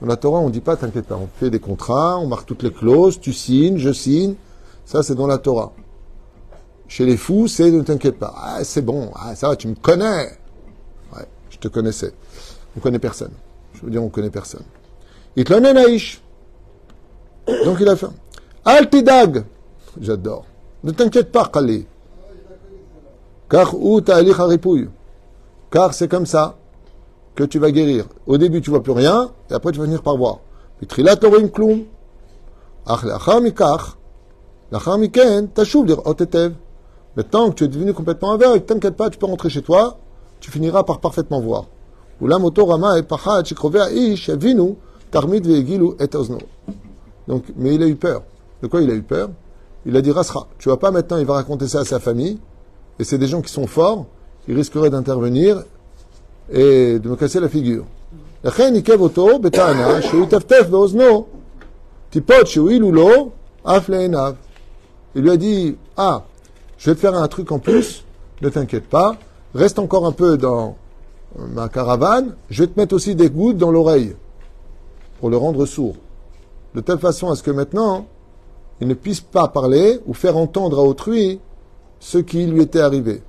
Dans 0.00 0.06
la 0.06 0.16
Torah, 0.16 0.38
on 0.38 0.46
ne 0.46 0.52
dit 0.52 0.60
pas 0.60 0.76
t'inquiète 0.76 1.06
pas. 1.06 1.16
On 1.16 1.26
fait 1.26 1.50
des 1.50 1.58
contrats, 1.58 2.18
on 2.18 2.28
marque 2.28 2.46
toutes 2.46 2.62
les 2.62 2.72
clauses, 2.72 3.18
tu 3.20 3.32
signes, 3.32 3.78
je 3.78 3.92
signe. 3.92 4.34
Ça, 4.84 5.02
c'est 5.02 5.14
dans 5.14 5.26
la 5.26 5.38
Torah. 5.38 5.72
Chez 6.86 7.06
les 7.06 7.16
fous, 7.16 7.48
c'est 7.48 7.70
ne 7.70 7.82
t'inquiète 7.82 8.18
pas. 8.18 8.34
Ah, 8.36 8.62
c'est 8.62 8.82
bon. 8.82 9.10
Ah, 9.16 9.34
ça 9.34 9.48
va, 9.48 9.56
tu 9.56 9.66
me 9.66 9.74
connais. 9.74 10.38
Ouais, 11.16 11.26
je 11.50 11.58
te 11.58 11.66
connaissais. 11.68 12.12
On 12.76 12.80
connaît 12.80 12.98
personne. 12.98 13.32
Je 13.74 13.82
veux 13.82 13.90
dire, 13.90 14.02
on 14.02 14.08
connaît 14.08 14.30
personne. 14.30 14.64
Il 15.36 15.44
te 15.44 15.54
naïch. 15.54 16.20
Donc 17.64 17.78
il 17.80 17.88
a 17.88 17.96
fait. 17.96 18.06
Altidag. 18.64 19.44
J'adore. 20.00 20.46
Ne 20.82 20.90
t'inquiète 20.90 21.30
pas, 21.30 21.50
Khalid. 21.52 21.86
Car 23.48 23.74
ou 23.74 24.00
Car 25.70 25.94
c'est 25.94 26.08
comme 26.08 26.26
ça 26.26 26.56
que 27.34 27.44
tu 27.44 27.58
vas 27.58 27.70
guérir. 27.70 28.06
Au 28.26 28.38
début, 28.38 28.60
tu 28.60 28.70
vois 28.70 28.82
plus 28.82 28.92
rien, 28.92 29.30
et 29.50 29.54
après, 29.54 29.72
tu 29.72 29.78
vas 29.78 29.84
venir 29.86 30.02
par 30.02 30.16
voir. 30.16 30.40
Maintenant 37.16 37.50
que 37.50 37.54
tu 37.54 37.64
es 37.64 37.68
devenu 37.68 37.92
complètement 37.94 38.32
aveugle, 38.32 38.64
t'inquiète 38.64 38.96
pas, 38.96 39.10
tu 39.10 39.18
peux 39.18 39.26
rentrer 39.26 39.48
chez 39.48 39.62
toi, 39.62 39.98
tu 40.40 40.50
finiras 40.50 40.82
par 40.82 41.00
parfaitement 41.00 41.40
voir. 41.40 41.66
Donc, 47.28 47.44
mais 47.56 47.74
il 47.74 47.82
a 47.82 47.86
eu 47.86 47.96
peur. 47.96 48.22
De 48.62 48.66
quoi 48.66 48.82
il 48.82 48.90
a 48.90 48.94
eu 48.94 49.02
peur? 49.02 49.30
Il 49.86 49.96
a 49.96 50.00
dit 50.00 50.10
Rasra, 50.10 50.46
tu 50.58 50.68
vas 50.68 50.76
pas 50.76 50.90
maintenant, 50.90 51.18
il 51.18 51.26
va 51.26 51.34
raconter 51.34 51.68
ça 51.68 51.80
à 51.80 51.84
sa 51.84 52.00
famille, 52.00 52.38
et 52.98 53.04
c'est 53.04 53.18
des 53.18 53.26
gens 53.26 53.42
qui 53.42 53.52
sont 53.52 53.66
forts, 53.66 54.06
ils 54.48 54.56
risqueraient 54.56 54.90
d'intervenir 54.90 55.62
et 56.50 56.98
de 56.98 57.08
me 57.08 57.16
casser 57.16 57.40
la 57.40 57.48
figure. 57.48 57.84
Il 65.14 65.22
lui 65.22 65.30
a 65.30 65.36
dit, 65.36 65.76
ah, 65.96 66.24
je 66.78 66.90
vais 66.90 66.94
te 66.94 67.00
faire 67.00 67.14
un 67.14 67.28
truc 67.28 67.52
en 67.52 67.58
plus, 67.58 68.04
ne 68.42 68.48
t'inquiète 68.48 68.86
pas, 68.88 69.16
reste 69.54 69.78
encore 69.78 70.06
un 70.06 70.12
peu 70.12 70.36
dans 70.36 70.76
ma 71.38 71.68
caravane, 71.68 72.34
je 72.50 72.62
vais 72.62 72.68
te 72.68 72.78
mettre 72.78 72.94
aussi 72.94 73.14
des 73.14 73.30
gouttes 73.30 73.58
dans 73.58 73.70
l'oreille 73.70 74.14
pour 75.20 75.30
le 75.30 75.36
rendre 75.36 75.66
sourd. 75.66 75.96
De 76.74 76.80
telle 76.80 76.98
façon 76.98 77.30
à 77.30 77.36
ce 77.36 77.42
que 77.42 77.50
maintenant, 77.50 78.06
il 78.80 78.88
ne 78.88 78.94
puisse 78.94 79.20
pas 79.20 79.48
parler 79.48 80.00
ou 80.06 80.14
faire 80.14 80.36
entendre 80.36 80.78
à 80.78 80.82
autrui 80.82 81.40
ce 82.00 82.18
qui 82.18 82.46
lui 82.46 82.62
était 82.62 82.80
arrivé. 82.80 83.22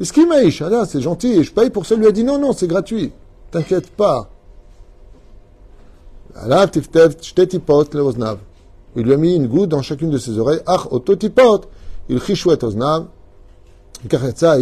Et 0.00 0.04
ce 0.04 0.12
qui 0.12 0.26
m'aïche, 0.26 0.62
ah, 0.62 0.84
c'est 0.86 1.00
gentil, 1.00 1.32
et 1.32 1.42
je 1.42 1.52
paye 1.52 1.70
pour 1.70 1.86
ça, 1.86 1.94
Il 1.94 2.00
lui 2.00 2.06
a 2.06 2.12
dit 2.12 2.24
non, 2.24 2.38
non, 2.38 2.52
c'est 2.52 2.68
gratuit, 2.68 3.12
t'inquiète 3.50 3.90
pas. 3.90 4.28
Il 8.96 9.02
lui 9.02 9.12
a 9.12 9.16
mis 9.16 9.34
une 9.34 9.48
goutte 9.48 9.70
dans 9.70 9.82
chacune 9.82 10.10
de 10.10 10.18
ses 10.18 10.38
oreilles. 10.38 10.60
Ah, 10.66 10.84
ototipot, 10.90 11.62
il 12.08 12.20
chishouet 12.20 12.62
oznav. 12.62 13.06
Kachetza. 14.08 14.56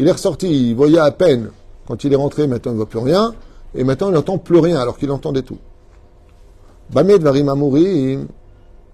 Il 0.00 0.08
est 0.08 0.12
ressorti, 0.12 0.70
il 0.70 0.74
voyait 0.74 0.98
à 0.98 1.10
peine. 1.10 1.50
Quand 1.86 2.04
il 2.04 2.12
est 2.14 2.16
rentré, 2.16 2.46
maintenant 2.46 2.72
il 2.72 2.74
ne 2.74 2.78
voit 2.78 2.88
plus 2.88 3.00
rien. 3.00 3.34
Et 3.74 3.84
maintenant 3.84 4.08
il 4.08 4.14
n'entend 4.14 4.38
plus 4.38 4.58
rien 4.58 4.80
alors 4.80 4.96
qu'il 4.96 5.10
entendait 5.10 5.42
tout. 5.42 5.58
Bamé 6.90 7.18
Dvarim 7.18 7.50
Amurim. 7.50 8.26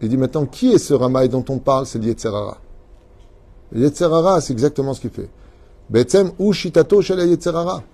Il 0.03 0.09
dit 0.09 0.17
maintenant, 0.17 0.47
qui 0.47 0.73
est 0.73 0.79
ce 0.79 0.95
Ramaï 0.95 1.29
dont 1.29 1.45
on 1.49 1.59
parle 1.59 1.87
C'est 1.87 2.01
l'Yetzerara. 2.01 2.59
Le 3.71 3.83
Yetzerara, 3.83 4.41
c'est 4.41 4.53
exactement 4.53 4.95
ce 4.95 5.01
qu'il 5.01 5.11
fait. 5.11 5.31
Betsem 5.89 6.33
ou 6.41 6.53
Shitato 6.53 7.01
chez 7.03 7.15
le 7.15 7.25
Yetzerara. 7.25 7.85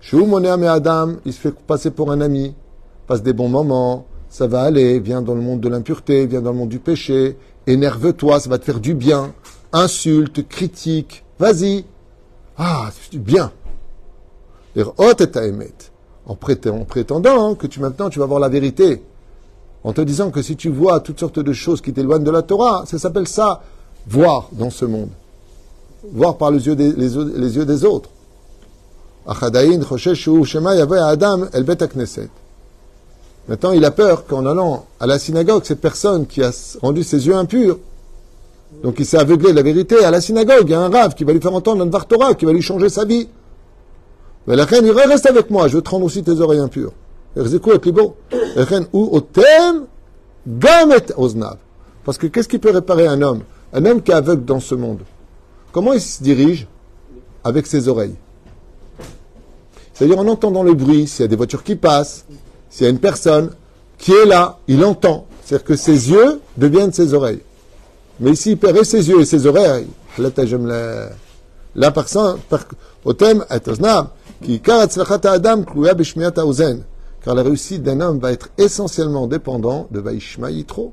Shou 0.00 0.24
Monea 0.24 0.54
Adam, 0.72 1.16
il 1.24 1.32
se 1.32 1.40
fait 1.40 1.52
passer 1.52 1.90
pour 1.90 2.12
un 2.12 2.20
ami, 2.20 2.54
passe 3.08 3.24
des 3.24 3.32
bons 3.32 3.48
moments, 3.48 4.06
ça 4.28 4.46
va 4.46 4.62
aller, 4.62 5.00
viens 5.00 5.20
dans 5.20 5.34
le 5.34 5.42
monde 5.42 5.60
de 5.60 5.68
l'impureté, 5.68 6.26
viens 6.26 6.40
dans 6.40 6.52
le 6.52 6.58
monde 6.58 6.68
du 6.68 6.78
péché, 6.78 7.36
énerve-toi, 7.66 8.38
ça 8.38 8.48
va 8.48 8.58
te 8.58 8.64
faire 8.64 8.80
du 8.80 8.94
bien, 8.94 9.34
insulte, 9.72 10.48
critique, 10.48 11.24
vas-y. 11.38 11.84
Ah, 12.62 12.90
bien. 13.14 13.50
En 16.26 16.34
prétendant 16.34 17.54
que 17.54 17.66
tu 17.66 17.80
maintenant 17.80 18.10
tu 18.10 18.18
vas 18.18 18.26
voir 18.26 18.38
la 18.38 18.50
vérité, 18.50 19.02
en 19.82 19.94
te 19.94 20.02
disant 20.02 20.30
que 20.30 20.42
si 20.42 20.56
tu 20.56 20.68
vois 20.68 21.00
toutes 21.00 21.18
sortes 21.18 21.38
de 21.38 21.52
choses 21.54 21.80
qui 21.80 21.94
t'éloignent 21.94 22.22
de 22.22 22.30
la 22.30 22.42
Torah, 22.42 22.84
ça 22.84 22.98
s'appelle 22.98 23.26
ça 23.26 23.62
voir 24.06 24.50
dans 24.52 24.68
ce 24.68 24.84
monde. 24.84 25.08
Voir 26.12 26.36
par 26.36 26.50
les 26.50 26.66
yeux 26.66 26.76
des, 26.76 26.92
les 26.92 27.56
yeux 27.56 27.64
des 27.64 27.84
autres. 27.86 28.10
Maintenant, 33.48 33.72
il 33.72 33.84
a 33.86 33.90
peur 33.90 34.26
qu'en 34.26 34.44
allant 34.44 34.84
à 35.00 35.06
la 35.06 35.18
synagogue, 35.18 35.64
cette 35.64 35.80
personne 35.80 36.26
qui 36.26 36.42
a 36.42 36.50
rendu 36.82 37.04
ses 37.04 37.26
yeux 37.26 37.34
impurs, 37.34 37.78
donc 38.82 38.98
il 38.98 39.04
s'est 39.04 39.18
aveuglé 39.18 39.50
de 39.50 39.56
la 39.56 39.62
vérité, 39.62 40.04
à 40.04 40.10
la 40.10 40.20
synagogue, 40.20 40.64
il 40.66 40.70
y 40.70 40.74
a 40.74 40.80
un 40.80 40.88
rave 40.88 41.14
qui 41.14 41.24
va 41.24 41.32
lui 41.32 41.40
faire 41.40 41.54
entendre 41.54 41.82
un 41.82 42.34
qui 42.34 42.44
va 42.44 42.52
lui 42.52 42.62
changer 42.62 42.88
sa 42.88 43.04
vie. 43.04 43.28
Mais 44.46 44.56
la 44.56 44.64
reine, 44.64 44.86
il 44.86 44.92
reste 44.92 45.26
avec 45.26 45.50
moi, 45.50 45.68
je 45.68 45.76
vais 45.76 45.82
te 45.82 45.90
rendre 45.90 46.06
aussi 46.06 46.22
tes 46.22 46.40
oreilles 46.40 46.60
impures. 46.60 46.92
Parce 52.04 52.18
que 52.18 52.26
qu'est-ce 52.26 52.48
qui 52.48 52.58
peut 52.58 52.70
réparer 52.70 53.06
un 53.06 53.20
homme? 53.20 53.42
Un 53.72 53.84
homme 53.84 54.02
qui 54.02 54.10
est 54.10 54.14
aveugle 54.14 54.44
dans 54.44 54.60
ce 54.60 54.74
monde. 54.74 55.00
Comment 55.72 55.92
il 55.92 56.00
se 56.00 56.22
dirige? 56.22 56.66
Avec 57.44 57.66
ses 57.66 57.88
oreilles. 57.88 58.14
C'est-à-dire 59.92 60.18
en 60.18 60.26
entendant 60.26 60.62
le 60.62 60.72
bruit, 60.72 61.06
s'il 61.06 61.20
y 61.20 61.24
a 61.24 61.28
des 61.28 61.36
voitures 61.36 61.62
qui 61.62 61.76
passent, 61.76 62.24
s'il 62.70 62.84
y 62.84 62.86
a 62.86 62.90
une 62.90 62.98
personne 62.98 63.50
qui 63.98 64.12
est 64.12 64.24
là, 64.24 64.58
il 64.66 64.82
entend. 64.84 65.26
C'est-à-dire 65.44 65.66
que 65.66 65.76
ses 65.76 66.10
yeux 66.10 66.40
deviennent 66.56 66.92
ses 66.92 67.12
oreilles. 67.12 67.40
Mais 68.20 68.32
ici, 68.32 68.52
il 68.52 68.58
perd 68.58 68.84
ses 68.84 69.08
yeux 69.08 69.20
et 69.20 69.24
ses 69.24 69.46
oreilles. 69.46 69.88
La 71.74 71.90
personne, 71.90 72.38
au 73.04 73.12
thème, 73.14 73.44
car 77.22 77.34
la 77.34 77.42
réussite 77.42 77.82
d'un 77.82 78.00
homme 78.00 78.18
va 78.18 78.32
être 78.32 78.50
essentiellement 78.58 79.26
dépendant 79.26 79.88
de 79.90 80.00
Vaishma 80.00 80.50
Yitro, 80.50 80.92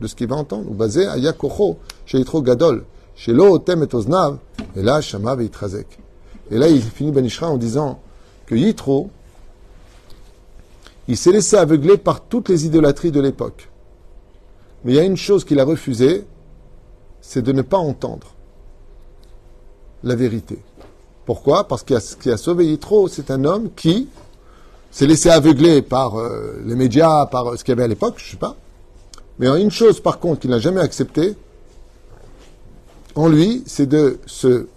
de 0.00 0.06
ce 0.06 0.14
qu'il 0.14 0.28
va 0.28 0.36
entendre, 0.36 0.70
ou 0.70 0.74
basé 0.74 1.06
à 1.06 1.16
Yakocho, 1.16 1.78
chez 2.04 2.18
Yitro 2.18 2.42
Gadol, 2.42 2.84
chez 3.14 3.32
Lo 3.32 3.58
Tem 3.58 3.82
et 3.82 3.94
Oznav, 3.94 4.36
et 4.74 4.82
là, 4.82 5.00
Shama 5.00 5.34
Veitrazek. 5.34 5.98
Et 6.50 6.58
là, 6.58 6.68
il 6.68 6.82
finit 6.82 7.12
Benishra 7.12 7.48
en 7.48 7.56
disant 7.56 8.00
que 8.46 8.54
Yitro, 8.54 9.10
il 11.08 11.16
s'est 11.16 11.32
laissé 11.32 11.56
aveugler 11.56 11.96
par 11.96 12.20
toutes 12.20 12.48
les 12.48 12.66
idolâtries 12.66 13.12
de 13.12 13.20
l'époque. 13.20 13.70
Mais 14.84 14.92
il 14.92 14.96
y 14.96 15.00
a 15.00 15.04
une 15.04 15.16
chose 15.16 15.44
qu'il 15.44 15.58
a 15.60 15.64
refusée, 15.64 16.26
c'est 17.20 17.42
de 17.42 17.52
ne 17.52 17.62
pas 17.62 17.78
entendre 17.78 18.28
la 20.04 20.14
vérité. 20.14 20.58
Pourquoi? 21.24 21.66
Parce 21.66 21.82
que 21.82 21.98
ce 21.98 22.16
qui 22.16 22.30
a 22.30 22.36
sauvé 22.36 22.66
Yitro, 22.66 23.08
c'est 23.08 23.30
un 23.30 23.44
homme 23.44 23.70
qui, 23.74 24.08
s'est 24.96 25.06
laissé 25.06 25.28
aveugler 25.28 25.82
par 25.82 26.18
euh, 26.18 26.62
les 26.64 26.74
médias, 26.74 27.26
par 27.26 27.48
euh, 27.48 27.56
ce 27.56 27.64
qu'il 27.64 27.72
y 27.72 27.76
avait 27.76 27.84
à 27.84 27.88
l'époque, 27.88 28.14
je 28.16 28.24
ne 28.24 28.30
sais 28.30 28.36
pas. 28.38 28.56
Mais 29.38 29.46
une 29.60 29.70
chose, 29.70 30.00
par 30.00 30.18
contre, 30.18 30.40
qu'il 30.40 30.50
n'a 30.50 30.58
jamais 30.58 30.80
accepté, 30.80 31.36
en 33.14 33.28
lui, 33.28 33.62
c'est 33.66 33.86
de 33.86 34.18
se, 34.24 34.68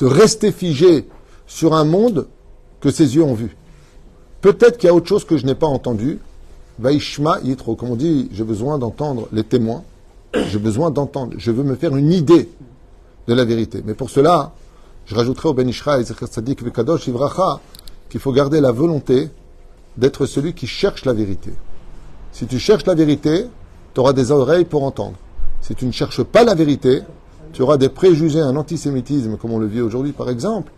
de 0.00 0.06
rester 0.06 0.50
figé 0.50 1.08
sur 1.46 1.74
un 1.74 1.84
monde 1.84 2.26
que 2.80 2.90
ses 2.90 3.14
yeux 3.14 3.22
ont 3.22 3.34
vu. 3.34 3.56
Peut-être 4.40 4.78
qu'il 4.78 4.88
y 4.88 4.90
a 4.90 4.94
autre 4.94 5.06
chose 5.06 5.24
que 5.24 5.36
je 5.36 5.46
n'ai 5.46 5.54
pas 5.54 5.68
entendu. 5.68 6.18
Vaishma 6.80 7.38
Yitro, 7.44 7.76
comme 7.76 7.90
on 7.90 7.96
dit, 7.96 8.28
j'ai 8.32 8.42
besoin 8.42 8.78
d'entendre 8.78 9.28
les 9.30 9.44
témoins. 9.44 9.84
J'ai 10.34 10.58
besoin 10.58 10.90
d'entendre. 10.90 11.34
Je 11.38 11.50
veux 11.50 11.62
me 11.62 11.74
faire 11.74 11.96
une 11.96 12.12
idée 12.12 12.50
de 13.26 13.34
la 13.34 13.44
vérité. 13.44 13.82
Mais 13.84 13.94
pour 13.94 14.10
cela, 14.10 14.52
je 15.06 15.14
rajouterai 15.14 15.48
au 15.48 15.54
Ben 15.54 15.70
Sadik 15.72 16.62
Vekadosh 16.62 17.06
Ivracha, 17.06 17.60
qu'il 18.08 18.20
faut 18.20 18.32
garder 18.32 18.60
la 18.60 18.72
volonté 18.72 19.30
d'être 19.96 20.26
celui 20.26 20.54
qui 20.54 20.66
cherche 20.66 21.04
la 21.04 21.12
vérité. 21.12 21.52
Si 22.32 22.46
tu 22.46 22.58
cherches 22.58 22.86
la 22.86 22.94
vérité, 22.94 23.46
tu 23.94 24.00
auras 24.00 24.12
des 24.12 24.30
oreilles 24.30 24.64
pour 24.64 24.84
entendre. 24.84 25.16
Si 25.60 25.74
tu 25.74 25.86
ne 25.86 25.92
cherches 25.92 26.22
pas 26.22 26.44
la 26.44 26.54
vérité, 26.54 27.02
tu 27.52 27.62
auras 27.62 27.78
des 27.78 27.88
préjugés, 27.88 28.40
un 28.40 28.56
antisémitisme, 28.56 29.36
comme 29.36 29.52
on 29.52 29.58
le 29.58 29.66
vit 29.66 29.80
aujourd'hui 29.80 30.12
par 30.12 30.28
exemple, 30.30 30.70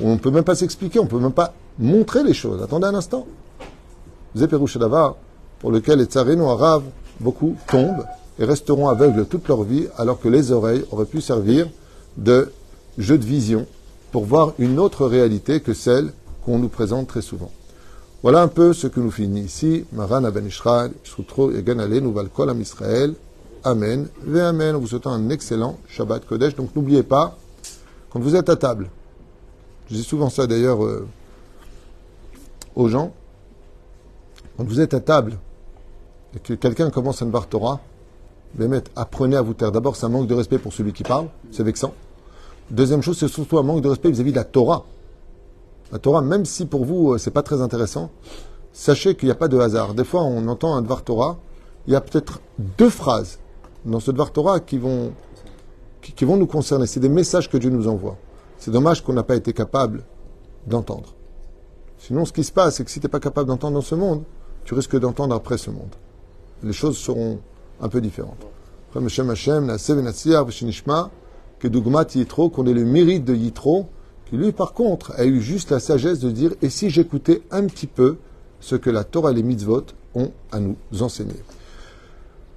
où 0.00 0.08
on 0.08 0.14
ne 0.14 0.18
peut 0.18 0.30
même 0.30 0.44
pas 0.44 0.54
s'expliquer, 0.54 0.98
on 0.98 1.04
ne 1.04 1.08
peut 1.08 1.18
même 1.18 1.32
pas 1.32 1.54
montrer 1.78 2.22
les 2.22 2.34
choses. 2.34 2.62
Attendez 2.62 2.86
un 2.86 2.94
instant. 2.94 3.26
Zéperouchadava, 4.34 5.16
pour 5.60 5.70
lequel 5.70 6.00
les 6.00 6.04
tsarino 6.04 6.50
arabes, 6.50 6.84
beaucoup 7.20 7.56
tombent 7.68 8.04
et 8.38 8.44
resteront 8.44 8.88
aveugles 8.88 9.26
toute 9.26 9.48
leur 9.48 9.62
vie, 9.62 9.86
alors 9.96 10.20
que 10.20 10.28
les 10.28 10.52
oreilles 10.52 10.84
auraient 10.90 11.06
pu 11.06 11.20
servir 11.20 11.68
de 12.16 12.52
jeu 12.98 13.18
de 13.18 13.24
vision 13.24 13.66
pour 14.12 14.24
voir 14.24 14.52
une 14.58 14.78
autre 14.78 15.06
réalité 15.06 15.60
que 15.60 15.74
celle 15.74 16.12
qu'on 16.44 16.58
nous 16.58 16.68
présente 16.68 17.08
très 17.08 17.22
souvent. 17.22 17.50
Voilà 18.22 18.42
un 18.42 18.48
peu 18.48 18.72
ce 18.72 18.86
que 18.86 19.00
nous 19.00 19.10
finissons 19.10 19.46
ici. 19.46 19.84
Maran 19.92 20.24
Aben 20.24 20.46
Israël, 20.46 20.92
Shutro 21.04 21.52
Egan 21.52 21.78
Alenu 21.78 22.12
Valkol 22.12 22.50
Am 22.50 22.60
Israël. 22.60 23.14
Amen. 23.62 24.08
Ve 24.22 24.38
Amen. 24.38 24.76
vous 24.76 24.86
souhaitons 24.86 25.10
un 25.10 25.28
excellent 25.30 25.78
Shabbat 25.88 26.26
Kodesh. 26.26 26.54
Donc 26.54 26.74
n'oubliez 26.74 27.02
pas, 27.02 27.36
quand 28.10 28.20
vous 28.20 28.34
êtes 28.34 28.48
à 28.48 28.56
table, 28.56 28.88
je 29.90 29.96
dis 29.96 30.02
souvent 30.02 30.30
ça 30.30 30.46
d'ailleurs 30.46 30.84
euh, 30.84 31.06
aux 32.74 32.88
gens, 32.88 33.12
quand 34.56 34.64
vous 34.64 34.80
êtes 34.80 34.94
à 34.94 35.00
table 35.00 35.38
et 36.34 36.38
que 36.38 36.54
quelqu'un 36.54 36.90
commence 36.90 37.22
à 37.22 37.24
ne 37.24 37.30
voir 37.30 37.48
Torah, 38.58 38.82
apprenez 38.96 39.36
à 39.36 39.42
vous 39.42 39.54
taire. 39.54 39.72
D'abord, 39.72 39.96
c'est 39.96 40.06
un 40.06 40.08
manque 40.08 40.26
de 40.26 40.34
respect 40.34 40.58
pour 40.58 40.72
celui 40.72 40.92
qui 40.92 41.02
parle, 41.02 41.26
c'est 41.50 41.62
vexant. 41.62 41.92
Deuxième 42.70 43.02
chose, 43.02 43.18
c'est 43.18 43.28
surtout 43.28 43.58
un 43.58 43.62
manque 43.62 43.82
de 43.82 43.88
respect 43.88 44.10
vis-à-vis 44.10 44.32
de 44.32 44.36
la 44.36 44.44
Torah. 44.44 44.84
La 45.92 45.98
Torah, 45.98 46.20
même 46.20 46.44
si 46.44 46.66
pour 46.66 46.84
vous 46.84 47.12
euh, 47.12 47.18
c'est 47.18 47.30
pas 47.30 47.42
très 47.42 47.60
intéressant, 47.60 48.10
sachez 48.72 49.14
qu'il 49.14 49.28
n'y 49.28 49.32
a 49.32 49.36
pas 49.36 49.48
de 49.48 49.58
hasard. 49.58 49.94
Des 49.94 50.04
fois, 50.04 50.22
on 50.22 50.48
entend 50.48 50.74
un 50.74 50.82
Dvar 50.82 51.02
Torah, 51.04 51.38
il 51.86 51.92
y 51.92 51.96
a 51.96 52.00
peut-être 52.00 52.40
deux 52.58 52.90
phrases 52.90 53.38
dans 53.84 54.00
ce 54.00 54.10
Dvar 54.10 54.32
Torah 54.32 54.58
qui 54.58 54.78
vont, 54.78 55.12
qui, 56.02 56.24
vont 56.24 56.36
nous 56.36 56.46
concerner. 56.46 56.86
C'est 56.86 56.98
des 56.98 57.08
messages 57.08 57.48
que 57.48 57.56
Dieu 57.56 57.70
nous 57.70 57.86
envoie. 57.86 58.16
C'est 58.58 58.72
dommage 58.72 59.04
qu'on 59.04 59.12
n'a 59.12 59.22
pas 59.22 59.36
été 59.36 59.52
capable 59.52 60.02
d'entendre. 60.66 61.14
Sinon, 61.98 62.24
ce 62.24 62.32
qui 62.32 62.42
se 62.42 62.52
passe, 62.52 62.76
c'est 62.76 62.84
que 62.84 62.90
si 62.90 63.00
tu 63.00 63.06
n'es 63.06 63.10
pas 63.10 63.20
capable 63.20 63.48
d'entendre 63.48 63.74
dans 63.74 63.82
ce 63.82 63.94
monde, 63.94 64.24
tu 64.64 64.74
risques 64.74 64.98
d'entendre 64.98 65.34
après 65.34 65.58
ce 65.58 65.70
monde. 65.70 65.94
Les 66.64 66.72
choses 66.72 66.96
seront 66.96 67.38
un 67.80 67.88
peu 67.88 68.00
différentes. 68.00 68.46
Que 71.58 71.68
Dougmat 71.68 72.06
Yitro, 72.14 72.50
qu'on 72.50 72.66
ait 72.66 72.72
le 72.72 72.84
mérite 72.84 73.24
de 73.24 73.34
Yitro, 73.34 73.88
qui 74.28 74.36
lui 74.36 74.52
par 74.52 74.72
contre 74.72 75.12
a 75.16 75.24
eu 75.24 75.40
juste 75.40 75.70
la 75.70 75.80
sagesse 75.80 76.18
de 76.18 76.30
dire 76.30 76.52
et 76.62 76.70
si 76.70 76.90
j'écoutais 76.90 77.42
un 77.50 77.66
petit 77.66 77.86
peu 77.86 78.16
ce 78.60 78.74
que 78.74 78.90
la 78.90 79.04
Torah 79.04 79.30
et 79.30 79.34
les 79.34 79.42
mitzvot 79.42 79.86
ont 80.14 80.32
à 80.50 80.60
nous 80.60 80.76
enseigner. 81.00 81.42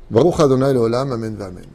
Baruch 0.10 0.40
Adonai 0.40 0.76
Amen 0.76 1.38
Amen. 1.42 1.66